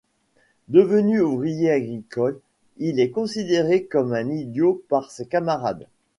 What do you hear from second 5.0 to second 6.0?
ses camarades.